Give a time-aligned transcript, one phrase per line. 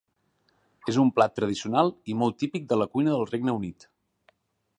[0.93, 3.91] És un plat tradicional i molt típic de la cuina del Regne Unit.